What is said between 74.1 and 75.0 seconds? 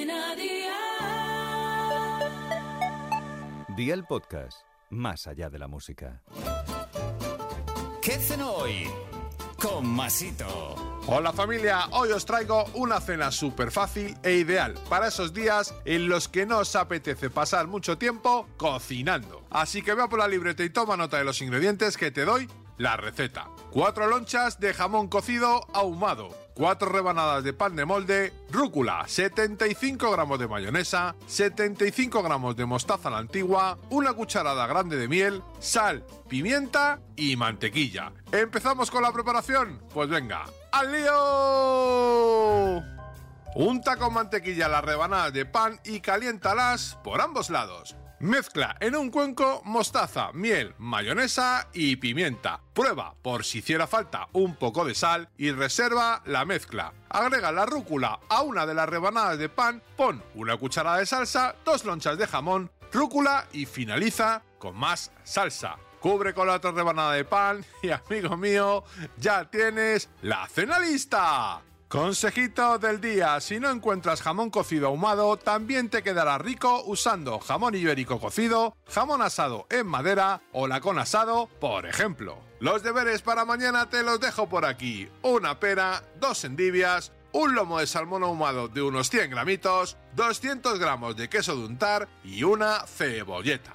jamón cocido